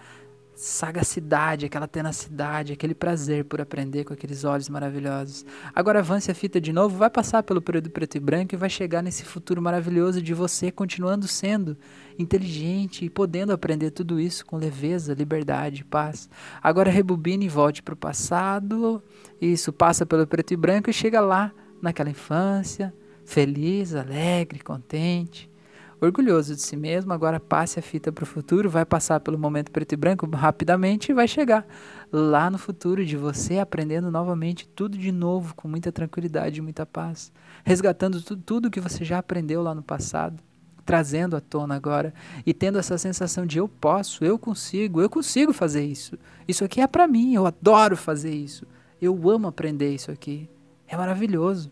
sagacidade, 0.54 1.66
aquela 1.66 1.88
tenacidade, 1.88 2.72
aquele 2.72 2.94
prazer 2.94 3.44
por 3.44 3.60
aprender 3.60 4.04
com 4.04 4.12
aqueles 4.12 4.44
olhos 4.44 4.68
maravilhosos. 4.68 5.44
Agora 5.74 5.98
avance 5.98 6.30
a 6.30 6.34
fita 6.34 6.60
de 6.60 6.72
novo, 6.72 6.96
vai 6.96 7.10
passar 7.10 7.42
pelo 7.42 7.60
período 7.60 7.90
preto 7.90 8.16
e 8.16 8.20
branco 8.20 8.54
e 8.54 8.58
vai 8.58 8.70
chegar 8.70 9.02
nesse 9.02 9.24
futuro 9.24 9.60
maravilhoso 9.60 10.22
de 10.22 10.32
você 10.32 10.70
continuando 10.70 11.26
sendo 11.26 11.76
inteligente 12.18 13.04
e 13.04 13.10
podendo 13.10 13.52
aprender 13.52 13.90
tudo 13.90 14.20
isso 14.20 14.46
com 14.46 14.56
leveza, 14.56 15.14
liberdade, 15.14 15.84
paz. 15.84 16.28
Agora 16.62 16.90
rebobine 16.90 17.46
e 17.46 17.48
volte 17.48 17.82
para 17.82 17.94
o 17.94 17.96
passado. 17.96 19.02
Isso 19.40 19.72
passa 19.72 20.06
pelo 20.06 20.26
preto 20.26 20.54
e 20.54 20.56
branco 20.56 20.88
e 20.88 20.92
chega 20.92 21.20
lá 21.20 21.52
naquela 21.82 22.10
infância, 22.10 22.94
feliz, 23.24 23.94
alegre, 23.94 24.60
contente 24.60 25.52
orgulhoso 26.00 26.54
de 26.54 26.62
si 26.62 26.76
mesmo, 26.76 27.12
agora 27.12 27.38
passe 27.38 27.78
a 27.78 27.82
fita 27.82 28.12
para 28.12 28.24
o 28.24 28.26
futuro, 28.26 28.68
vai 28.68 28.84
passar 28.84 29.20
pelo 29.20 29.38
momento 29.38 29.70
preto 29.70 29.92
e 29.92 29.96
branco 29.96 30.26
rapidamente 30.26 31.10
e 31.10 31.14
vai 31.14 31.28
chegar 31.28 31.66
lá 32.12 32.50
no 32.50 32.58
futuro 32.58 33.04
de 33.04 33.16
você 33.16 33.58
aprendendo 33.58 34.10
novamente 34.10 34.68
tudo 34.68 34.96
de 34.96 35.10
novo, 35.10 35.54
com 35.54 35.66
muita 35.68 35.90
tranquilidade 35.90 36.58
e 36.58 36.62
muita 36.62 36.86
paz, 36.86 37.32
resgatando 37.64 38.22
tudo, 38.22 38.42
tudo 38.42 38.70
que 38.70 38.80
você 38.80 39.04
já 39.04 39.18
aprendeu 39.18 39.62
lá 39.62 39.74
no 39.74 39.82
passado, 39.82 40.42
trazendo 40.84 41.36
à 41.36 41.40
tona 41.40 41.74
agora 41.74 42.12
e 42.44 42.52
tendo 42.52 42.78
essa 42.78 42.98
sensação 42.98 43.46
de 43.46 43.58
eu 43.58 43.68
posso, 43.68 44.24
eu 44.24 44.38
consigo, 44.38 45.00
eu 45.00 45.08
consigo 45.08 45.52
fazer 45.52 45.84
isso. 45.84 46.18
Isso 46.46 46.64
aqui 46.64 46.80
é 46.80 46.86
para 46.86 47.08
mim, 47.08 47.34
eu 47.34 47.46
adoro 47.46 47.96
fazer 47.96 48.34
isso. 48.34 48.66
Eu 49.00 49.28
amo 49.28 49.48
aprender 49.48 49.94
isso 49.94 50.10
aqui. 50.10 50.48
É 50.86 50.96
maravilhoso. 50.96 51.70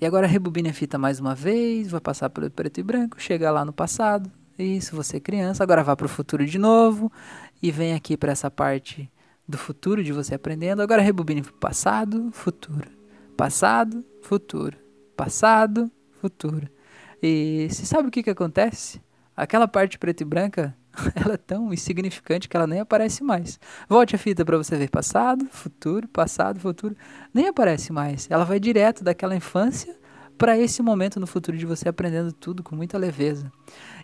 E 0.00 0.04
agora 0.04 0.26
rebobine 0.26 0.68
a 0.68 0.74
fita 0.74 0.98
mais 0.98 1.20
uma 1.20 1.34
vez, 1.34 1.90
vai 1.90 2.00
passar 2.00 2.28
pelo 2.28 2.50
preto 2.50 2.78
e 2.78 2.82
branco, 2.82 3.20
chega 3.20 3.50
lá 3.50 3.64
no 3.64 3.72
passado. 3.72 4.30
Isso, 4.58 4.94
você 4.94 5.18
criança, 5.18 5.62
agora 5.62 5.82
vá 5.82 5.96
para 5.96 6.06
o 6.06 6.08
futuro 6.08 6.44
de 6.44 6.58
novo 6.58 7.10
e 7.62 7.70
vem 7.70 7.94
aqui 7.94 8.16
para 8.16 8.32
essa 8.32 8.50
parte 8.50 9.10
do 9.48 9.56
futuro 9.56 10.02
de 10.04 10.12
você 10.12 10.34
aprendendo. 10.34 10.82
Agora 10.82 11.00
rebobine 11.00 11.42
para 11.42 11.52
passado, 11.52 12.30
futuro. 12.32 12.88
Passado, 13.36 14.04
futuro. 14.22 14.76
Passado, 15.16 15.90
futuro. 16.20 16.68
E 17.22 17.66
você 17.70 17.86
sabe 17.86 18.08
o 18.08 18.10
que, 18.10 18.22
que 18.22 18.30
acontece? 18.30 19.00
Aquela 19.34 19.66
parte 19.66 19.98
preta 19.98 20.22
e 20.22 20.26
branca, 20.26 20.76
ela 21.14 21.34
é 21.34 21.36
tão 21.36 21.72
insignificante 21.72 22.48
que 22.48 22.56
ela 22.56 22.66
nem 22.66 22.80
aparece 22.80 23.22
mais. 23.22 23.58
Volte 23.88 24.16
a 24.16 24.18
fita 24.18 24.44
para 24.44 24.56
você 24.56 24.76
ver 24.76 24.90
passado, 24.90 25.46
futuro, 25.50 26.08
passado, 26.08 26.60
futuro. 26.60 26.96
Nem 27.32 27.48
aparece 27.48 27.92
mais. 27.92 28.26
Ela 28.30 28.44
vai 28.44 28.58
direto 28.58 29.04
daquela 29.04 29.36
infância 29.36 29.96
para 30.36 30.58
esse 30.58 30.82
momento 30.82 31.18
no 31.18 31.26
futuro 31.26 31.56
de 31.56 31.64
você 31.64 31.88
aprendendo 31.88 32.32
tudo 32.32 32.62
com 32.62 32.76
muita 32.76 32.98
leveza. 32.98 33.50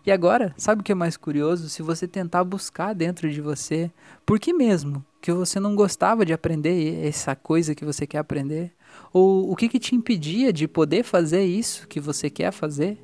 E 0.05 0.11
agora, 0.11 0.55
sabe 0.57 0.81
o 0.81 0.85
que 0.85 0.93
é 0.93 0.95
mais 0.95 1.17
curioso? 1.17 1.69
Se 1.69 1.83
você 1.83 2.09
tentar 2.09 2.43
buscar 2.45 2.95
dentro 2.95 3.31
de 3.31 3.41
você, 3.41 3.91
por 4.25 4.41
que 4.41 4.53
mesmo 4.53 5.05
que 5.21 5.33
você 5.33 5.61
não 5.61 5.77
gostava 5.77 6.25
de 6.25 6.33
aprender 6.33 7.07
essa 7.07 7.37
coisa 7.37 7.75
que 7.75 7.85
você 7.85 8.07
quer 8.07 8.19
aprender? 8.19 8.73
Ou 9.13 9.51
o 9.51 9.57
que, 9.57 9.69
que 9.69 9.79
te 9.79 9.95
impedia 9.95 10.53
de 10.53 10.67
poder 10.67 11.03
fazer 11.03 11.45
isso 11.45 11.87
que 11.87 12.01
você 12.01 12.29
quer 12.29 12.51
fazer? 12.51 12.99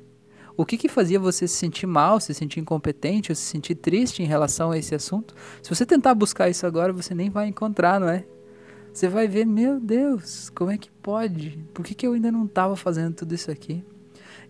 O 0.59 0.65
que, 0.65 0.77
que 0.77 0.89
fazia 0.89 1.17
você 1.17 1.47
se 1.47 1.55
sentir 1.55 1.87
mal, 1.87 2.19
se 2.19 2.33
sentir 2.33 2.59
incompetente 2.59 3.31
ou 3.31 3.35
se 3.37 3.43
sentir 3.43 3.75
triste 3.75 4.21
em 4.21 4.25
relação 4.25 4.71
a 4.71 4.77
esse 4.77 4.93
assunto? 4.93 5.33
Se 5.63 5.73
você 5.73 5.85
tentar 5.85 6.13
buscar 6.13 6.49
isso 6.49 6.67
agora, 6.67 6.91
você 6.91 7.15
nem 7.15 7.29
vai 7.29 7.47
encontrar, 7.47 7.97
não 7.97 8.09
é? 8.09 8.25
Você 8.93 9.07
vai 9.07 9.25
ver, 9.25 9.45
meu 9.45 9.79
Deus, 9.79 10.49
como 10.49 10.69
é 10.69 10.77
que 10.77 10.91
pode? 10.91 11.65
Por 11.73 11.85
que, 11.85 11.95
que 11.95 12.05
eu 12.05 12.11
ainda 12.11 12.29
não 12.29 12.43
estava 12.43 12.75
fazendo 12.75 13.15
tudo 13.15 13.33
isso 13.33 13.49
aqui? 13.49 13.85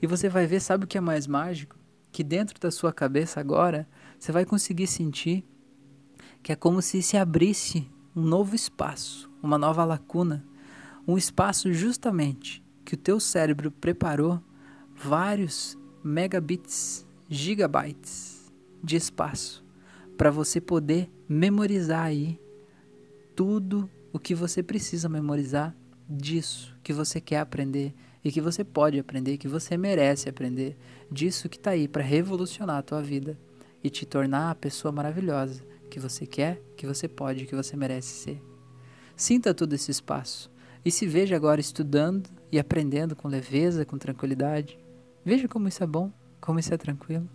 E 0.01 0.07
você 0.07 0.27
vai 0.27 0.47
ver, 0.47 0.61
sabe 0.61 0.85
o 0.85 0.87
que 0.87 0.97
é 0.97 1.01
mais 1.01 1.27
mágico? 1.27 1.75
Que 2.11 2.23
dentro 2.23 2.59
da 2.59 2.71
sua 2.71 2.91
cabeça 2.91 3.39
agora, 3.39 3.87
você 4.17 4.31
vai 4.31 4.45
conseguir 4.45 4.87
sentir 4.87 5.45
que 6.41 6.51
é 6.51 6.55
como 6.55 6.81
se 6.81 7.03
se 7.03 7.17
abrisse 7.17 7.87
um 8.15 8.23
novo 8.23 8.55
espaço, 8.55 9.29
uma 9.43 9.59
nova 9.59 9.85
lacuna, 9.85 10.43
um 11.07 11.19
espaço 11.19 11.71
justamente 11.71 12.63
que 12.83 12.95
o 12.95 12.97
teu 12.97 13.19
cérebro 13.19 13.69
preparou 13.69 14.41
vários 14.95 15.77
megabits, 16.09 17.05
gigabytes 17.29 18.51
de 18.83 18.95
espaço 18.95 19.63
para 20.17 20.31
você 20.31 20.59
poder 20.59 21.07
memorizar 21.27 22.05
aí 22.05 22.41
tudo 23.35 23.87
o 24.11 24.17
que 24.17 24.33
você 24.33 24.63
precisa 24.63 25.07
memorizar 25.07 25.75
disso 26.09 26.75
que 26.83 26.91
você 26.91 27.21
quer 27.21 27.39
aprender 27.39 27.93
e 28.25 28.31
que 28.31 28.41
você 28.41 28.63
pode 28.63 28.97
aprender, 28.97 29.37
que 29.37 29.47
você 29.47 29.77
merece 29.77 30.27
aprender, 30.27 30.75
disso 31.11 31.47
que 31.47 31.57
está 31.57 31.71
aí 31.71 31.87
para 31.87 32.03
revolucionar 32.03 32.77
a 32.77 32.81
tua 32.81 33.03
vida 33.03 33.39
e 33.83 33.89
te 33.89 34.03
tornar 34.03 34.49
a 34.49 34.55
pessoa 34.55 34.91
maravilhosa 34.91 35.63
que 35.91 35.99
você 35.99 36.25
quer, 36.25 36.59
que 36.75 36.87
você 36.87 37.07
pode, 37.07 37.45
que 37.45 37.55
você 37.55 37.77
merece 37.77 38.15
ser. 38.23 38.43
Sinta 39.15 39.53
todo 39.53 39.73
esse 39.73 39.91
espaço 39.91 40.51
e 40.83 40.89
se 40.89 41.05
veja 41.05 41.35
agora 41.35 41.61
estudando 41.61 42.27
e 42.51 42.57
aprendendo 42.57 43.15
com 43.15 43.27
leveza, 43.27 43.85
com 43.85 43.97
tranquilidade, 43.97 44.77
Veja 45.23 45.47
como 45.47 45.67
isso 45.67 45.83
é 45.83 45.87
bom, 45.87 46.11
como 46.39 46.59
isso 46.59 46.73
é 46.73 46.77
tranquilo. 46.77 47.27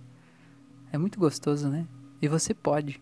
É 0.92 0.98
muito 0.98 1.18
gostoso, 1.18 1.68
né? 1.68 1.86
E 2.20 2.28
você 2.28 2.54
pode. 2.54 3.00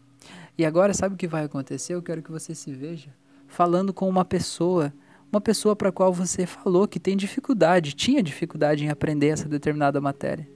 E 0.57 0.65
agora, 0.65 0.95
sabe 0.95 1.15
o 1.15 1.19
que 1.19 1.27
vai 1.27 1.45
acontecer? 1.45 1.95
Eu 1.95 2.03
quero 2.03 2.23
que 2.23 2.31
você 2.31 2.55
se 2.55 2.73
veja 2.73 3.11
falando 3.47 3.93
com 3.93 4.09
uma 4.09 4.25
pessoa, 4.25 4.93
uma 5.31 5.41
pessoa 5.41 5.77
para 5.77 5.91
a 5.91 5.93
qual 5.93 6.13
você 6.13 6.47
falou 6.47 6.89
que 6.89 6.99
tem 6.99 7.17
dificuldade, 7.17 7.95
tinha 7.95 8.23
dificuldade 8.23 8.85
em 8.85 8.89
aprender 8.89 9.29
essa 9.29 9.49
determinada 9.49 10.01
matéria. 10.01 10.49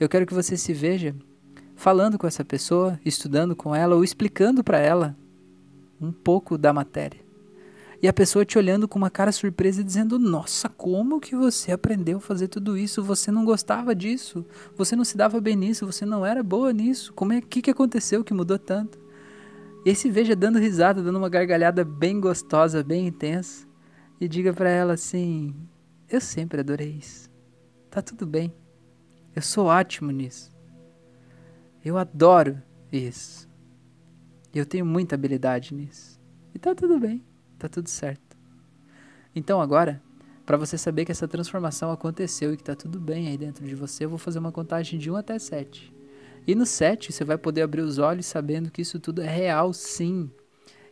Eu 0.00 0.08
quero 0.08 0.26
que 0.26 0.34
você 0.34 0.56
se 0.56 0.72
veja 0.72 1.14
falando 1.76 2.18
com 2.18 2.26
essa 2.26 2.44
pessoa, 2.44 2.98
estudando 3.04 3.54
com 3.54 3.74
ela 3.74 3.94
ou 3.94 4.02
explicando 4.02 4.64
para 4.64 4.78
ela 4.78 5.16
um 6.00 6.10
pouco 6.10 6.56
da 6.56 6.72
matéria 6.72 7.27
e 8.00 8.06
a 8.06 8.12
pessoa 8.12 8.44
te 8.44 8.56
olhando 8.56 8.86
com 8.86 8.96
uma 8.96 9.10
cara 9.10 9.32
surpresa 9.32 9.80
e 9.80 9.84
dizendo: 9.84 10.18
Nossa, 10.18 10.68
como 10.68 11.20
que 11.20 11.34
você 11.34 11.72
aprendeu 11.72 12.18
a 12.18 12.20
fazer 12.20 12.46
tudo 12.46 12.76
isso? 12.76 13.02
Você 13.02 13.32
não 13.32 13.44
gostava 13.44 13.94
disso, 13.94 14.46
você 14.76 14.94
não 14.94 15.04
se 15.04 15.16
dava 15.16 15.40
bem 15.40 15.56
nisso, 15.56 15.84
você 15.84 16.06
não 16.06 16.24
era 16.24 16.42
boa 16.42 16.72
nisso. 16.72 17.12
Como 17.12 17.32
é 17.32 17.40
que, 17.40 17.60
que 17.60 17.70
aconteceu 17.70 18.22
que 18.22 18.32
mudou 18.32 18.58
tanto? 18.58 18.98
E 19.84 19.90
aí 19.90 19.96
se 19.96 20.10
veja 20.10 20.36
dando 20.36 20.58
risada, 20.58 21.02
dando 21.02 21.18
uma 21.18 21.28
gargalhada 21.28 21.84
bem 21.84 22.20
gostosa, 22.20 22.84
bem 22.84 23.08
intensa, 23.08 23.66
e 24.20 24.28
diga 24.28 24.52
para 24.52 24.70
ela 24.70 24.92
assim: 24.92 25.52
Eu 26.08 26.20
sempre 26.20 26.60
adorei 26.60 26.98
isso. 27.00 27.28
Tá 27.90 28.00
tudo 28.00 28.26
bem. 28.26 28.54
Eu 29.34 29.42
sou 29.42 29.66
ótimo 29.66 30.12
nisso. 30.12 30.52
Eu 31.84 31.98
adoro 31.98 32.62
isso. 32.92 33.48
Eu 34.54 34.64
tenho 34.64 34.86
muita 34.86 35.16
habilidade 35.16 35.74
nisso. 35.74 36.20
E 36.54 36.58
tá 36.58 36.74
tudo 36.74 36.98
bem. 36.98 37.27
Tá 37.58 37.68
tudo 37.68 37.88
certo. 37.88 38.36
Então 39.34 39.60
agora, 39.60 40.00
para 40.46 40.56
você 40.56 40.78
saber 40.78 41.04
que 41.04 41.12
essa 41.12 41.28
transformação 41.28 41.90
aconteceu 41.90 42.54
e 42.54 42.56
que 42.56 42.64
tá 42.64 42.74
tudo 42.74 43.00
bem 43.00 43.28
aí 43.28 43.36
dentro 43.36 43.66
de 43.66 43.74
você, 43.74 44.04
eu 44.04 44.08
vou 44.08 44.18
fazer 44.18 44.38
uma 44.38 44.52
contagem 44.52 44.98
de 44.98 45.10
1 45.10 45.16
até 45.16 45.38
7. 45.38 45.92
E 46.46 46.54
no 46.54 46.64
7 46.64 47.12
você 47.12 47.24
vai 47.24 47.36
poder 47.36 47.62
abrir 47.62 47.82
os 47.82 47.98
olhos 47.98 48.26
sabendo 48.26 48.70
que 48.70 48.80
isso 48.80 48.98
tudo 48.98 49.20
é 49.20 49.28
real, 49.28 49.72
sim. 49.72 50.30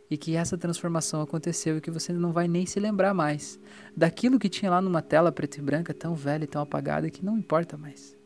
E 0.09 0.17
que 0.17 0.35
essa 0.35 0.57
transformação 0.57 1.21
aconteceu 1.21 1.77
e 1.77 1.81
que 1.81 1.91
você 1.91 2.13
não 2.13 2.31
vai 2.31 2.47
nem 2.47 2.65
se 2.65 2.79
lembrar 2.79 3.13
mais 3.13 3.59
daquilo 3.95 4.39
que 4.39 4.47
tinha 4.49 4.71
lá 4.71 4.81
numa 4.81 5.01
tela 5.01 5.31
preta 5.31 5.59
e 5.59 5.61
branca 5.61 5.93
tão 5.93 6.15
velha 6.15 6.45
e 6.45 6.47
tão 6.47 6.61
apagada 6.61 7.09
que 7.09 7.25
não 7.25 7.37
importa 7.37 7.77
mais. 7.77 8.16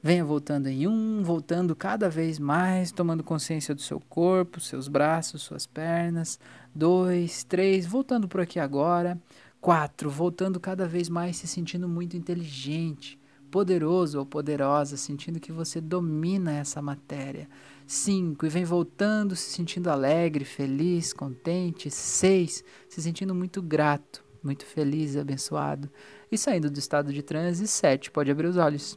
Venha 0.00 0.24
voltando 0.24 0.68
em 0.68 0.86
um, 0.86 1.24
voltando 1.24 1.74
cada 1.74 2.08
vez 2.08 2.38
mais, 2.38 2.92
tomando 2.92 3.24
consciência 3.24 3.74
do 3.74 3.82
seu 3.82 3.98
corpo, 3.98 4.60
seus 4.60 4.86
braços, 4.86 5.42
suas 5.42 5.66
pernas. 5.66 6.38
Dois, 6.72 7.42
três, 7.42 7.84
voltando 7.84 8.28
por 8.28 8.40
aqui 8.40 8.60
agora. 8.60 9.20
Quatro, 9.60 10.08
voltando 10.08 10.60
cada 10.60 10.86
vez 10.86 11.08
mais, 11.08 11.38
se 11.38 11.48
sentindo 11.48 11.88
muito 11.88 12.16
inteligente, 12.16 13.18
poderoso 13.50 14.20
ou 14.20 14.24
poderosa, 14.24 14.96
sentindo 14.96 15.40
que 15.40 15.50
você 15.50 15.80
domina 15.80 16.52
essa 16.52 16.80
matéria. 16.80 17.48
Cinco, 17.84 18.46
e 18.46 18.48
vem 18.48 18.64
voltando, 18.64 19.34
se 19.34 19.50
sentindo 19.50 19.90
alegre, 19.90 20.44
feliz, 20.44 21.12
contente. 21.12 21.90
Seis, 21.90 22.62
se 22.88 23.02
sentindo 23.02 23.34
muito 23.34 23.60
grato, 23.60 24.24
muito 24.44 24.64
feliz 24.64 25.16
abençoado. 25.16 25.90
E 26.30 26.38
saindo 26.38 26.70
do 26.70 26.78
estado 26.78 27.12
de 27.12 27.20
transe. 27.20 27.66
Sete, 27.66 28.12
pode 28.12 28.30
abrir 28.30 28.46
os 28.46 28.56
olhos. 28.56 28.96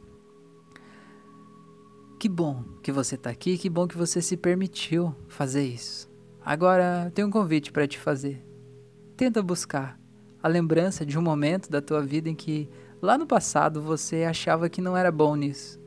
Que 2.22 2.28
bom 2.28 2.62
que 2.80 2.92
você 2.92 3.16
está 3.16 3.30
aqui, 3.30 3.58
que 3.58 3.68
bom 3.68 3.88
que 3.88 3.98
você 3.98 4.22
se 4.22 4.36
permitiu 4.36 5.12
fazer 5.26 5.64
isso. 5.64 6.08
Agora, 6.40 7.10
tenho 7.12 7.26
um 7.26 7.32
convite 7.32 7.72
para 7.72 7.84
te 7.84 7.98
fazer. 7.98 8.46
Tenta 9.16 9.42
buscar 9.42 9.98
a 10.40 10.46
lembrança 10.46 11.04
de 11.04 11.18
um 11.18 11.20
momento 11.20 11.68
da 11.68 11.82
tua 11.82 12.00
vida 12.00 12.28
em 12.28 12.34
que 12.36 12.70
lá 13.02 13.18
no 13.18 13.26
passado 13.26 13.82
você 13.82 14.22
achava 14.22 14.68
que 14.68 14.80
não 14.80 14.96
era 14.96 15.10
bom 15.10 15.34
nisso. 15.34 15.80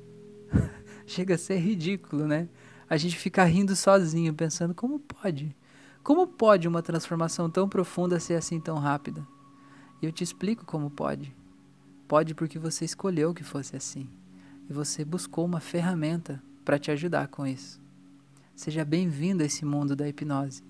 Chega 1.07 1.35
a 1.35 1.37
ser 1.37 1.55
ridículo, 1.55 2.27
né? 2.27 2.49
A 2.89 2.97
gente 2.97 3.15
fica 3.15 3.41
rindo 3.45 3.73
sozinho, 3.73 4.33
pensando 4.33 4.75
como 4.75 4.99
pode? 4.99 5.55
Como 6.03 6.27
pode 6.27 6.67
uma 6.67 6.81
transformação 6.81 7.49
tão 7.49 7.69
profunda 7.69 8.19
ser 8.19 8.33
assim 8.33 8.59
tão 8.59 8.75
rápida? 8.75 9.25
E 10.01 10.05
eu 10.05 10.11
te 10.11 10.25
explico 10.25 10.65
como 10.65 10.91
pode. 10.91 11.33
Pode 12.09 12.35
porque 12.35 12.59
você 12.59 12.83
escolheu 12.83 13.33
que 13.33 13.41
fosse 13.41 13.77
assim 13.77 14.09
e 14.69 14.73
você 14.73 15.05
buscou 15.05 15.45
uma 15.45 15.59
ferramenta 15.59 16.41
para 16.63 16.79
te 16.79 16.91
ajudar 16.91 17.27
com 17.27 17.45
isso. 17.45 17.79
Seja 18.55 18.85
bem-vindo 18.85 19.43
a 19.43 19.45
esse 19.45 19.65
mundo 19.65 19.95
da 19.95 20.07
hipnose. 20.07 20.63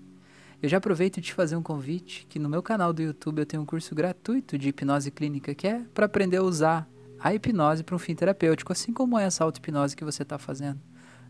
Eu 0.62 0.68
já 0.68 0.78
aproveito 0.78 1.16
de 1.16 1.28
te 1.28 1.34
fazer 1.34 1.56
um 1.56 1.62
convite 1.62 2.26
que 2.28 2.38
no 2.38 2.48
meu 2.48 2.62
canal 2.62 2.92
do 2.92 3.02
YouTube 3.02 3.40
eu 3.40 3.46
tenho 3.46 3.62
um 3.62 3.66
curso 3.66 3.94
gratuito 3.94 4.58
de 4.58 4.68
hipnose 4.68 5.10
clínica 5.10 5.54
que 5.54 5.66
é 5.66 5.84
para 5.94 6.06
aprender 6.06 6.38
a 6.38 6.42
usar 6.42 6.88
a 7.18 7.34
hipnose 7.34 7.82
para 7.82 7.94
um 7.94 7.98
fim 7.98 8.14
terapêutico, 8.14 8.72
assim 8.72 8.92
como 8.92 9.18
é 9.18 9.24
essa 9.24 9.44
auto-hipnose 9.44 9.96
que 9.96 10.04
você 10.04 10.22
está 10.22 10.38
fazendo. 10.38 10.80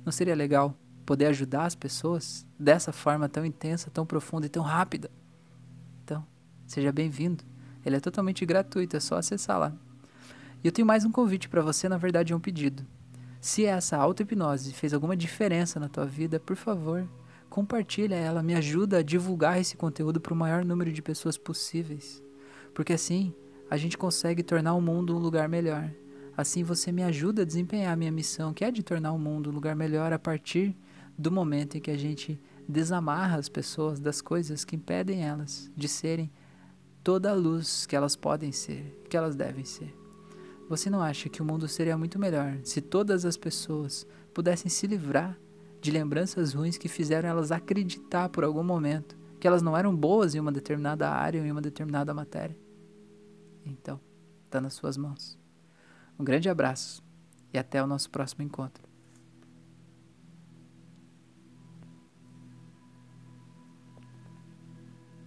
Não 0.04 0.12
seria 0.12 0.34
legal 0.34 0.76
poder 1.04 1.26
ajudar 1.26 1.66
as 1.66 1.74
pessoas 1.74 2.46
dessa 2.58 2.92
forma 2.92 3.28
tão 3.28 3.44
intensa, 3.44 3.90
tão 3.90 4.04
profunda 4.04 4.46
e 4.46 4.48
tão 4.48 4.62
rápida? 4.62 5.10
Então, 6.04 6.26
seja 6.66 6.90
bem-vindo. 6.90 7.44
Ele 7.84 7.96
é 7.96 8.00
totalmente 8.00 8.44
gratuito, 8.44 8.96
é 8.96 9.00
só 9.00 9.16
acessar 9.16 9.58
lá. 9.58 9.72
E 10.66 10.68
eu 10.68 10.72
tenho 10.72 10.84
mais 10.84 11.04
um 11.04 11.12
convite 11.12 11.48
para 11.48 11.62
você, 11.62 11.88
na 11.88 11.96
verdade 11.96 12.32
é 12.32 12.36
um 12.36 12.40
pedido. 12.40 12.84
Se 13.40 13.64
essa 13.64 13.96
auto-hipnose 13.96 14.72
fez 14.72 14.92
alguma 14.92 15.16
diferença 15.16 15.78
na 15.78 15.88
tua 15.88 16.04
vida, 16.04 16.40
por 16.40 16.56
favor, 16.56 17.08
compartilha 17.48 18.16
ela, 18.16 18.42
me 18.42 18.52
ajuda 18.52 18.98
a 18.98 19.02
divulgar 19.02 19.60
esse 19.60 19.76
conteúdo 19.76 20.20
para 20.20 20.34
o 20.34 20.36
maior 20.36 20.64
número 20.64 20.92
de 20.92 21.00
pessoas 21.00 21.38
possíveis. 21.38 22.20
Porque 22.74 22.94
assim, 22.94 23.32
a 23.70 23.76
gente 23.76 23.96
consegue 23.96 24.42
tornar 24.42 24.74
o 24.74 24.80
mundo 24.80 25.14
um 25.14 25.20
lugar 25.20 25.48
melhor. 25.48 25.88
Assim 26.36 26.64
você 26.64 26.90
me 26.90 27.04
ajuda 27.04 27.42
a 27.42 27.46
desempenhar 27.46 27.92
a 27.92 27.96
minha 27.96 28.10
missão, 28.10 28.52
que 28.52 28.64
é 28.64 28.70
de 28.72 28.82
tornar 28.82 29.12
o 29.12 29.18
mundo 29.20 29.50
um 29.50 29.54
lugar 29.54 29.76
melhor 29.76 30.12
a 30.12 30.18
partir 30.18 30.76
do 31.16 31.30
momento 31.30 31.78
em 31.78 31.80
que 31.80 31.92
a 31.92 31.96
gente 31.96 32.40
desamarra 32.68 33.38
as 33.38 33.48
pessoas 33.48 34.00
das 34.00 34.20
coisas 34.20 34.64
que 34.64 34.74
impedem 34.74 35.22
elas 35.22 35.70
de 35.76 35.86
serem 35.86 36.28
toda 37.04 37.30
a 37.30 37.34
luz 37.34 37.86
que 37.86 37.94
elas 37.94 38.16
podem 38.16 38.50
ser, 38.50 39.00
que 39.08 39.16
elas 39.16 39.36
devem 39.36 39.64
ser. 39.64 40.05
Você 40.68 40.90
não 40.90 41.00
acha 41.00 41.28
que 41.28 41.40
o 41.40 41.44
mundo 41.44 41.68
seria 41.68 41.96
muito 41.96 42.18
melhor 42.18 42.58
se 42.64 42.80
todas 42.80 43.24
as 43.24 43.36
pessoas 43.36 44.06
pudessem 44.34 44.68
se 44.68 44.86
livrar 44.86 45.38
de 45.80 45.90
lembranças 45.92 46.54
ruins 46.54 46.76
que 46.76 46.88
fizeram 46.88 47.28
elas 47.28 47.52
acreditar 47.52 48.28
por 48.28 48.42
algum 48.42 48.64
momento 48.64 49.16
que 49.38 49.46
elas 49.46 49.62
não 49.62 49.76
eram 49.76 49.94
boas 49.94 50.34
em 50.34 50.40
uma 50.40 50.50
determinada 50.50 51.08
área 51.08 51.40
ou 51.40 51.46
em 51.46 51.52
uma 51.52 51.60
determinada 51.60 52.12
matéria? 52.12 52.56
Então, 53.64 54.00
está 54.44 54.60
nas 54.60 54.74
suas 54.74 54.96
mãos. 54.96 55.38
Um 56.18 56.24
grande 56.24 56.48
abraço 56.48 57.02
e 57.52 57.58
até 57.58 57.82
o 57.82 57.86
nosso 57.86 58.10
próximo 58.10 58.42
encontro. 58.42 58.85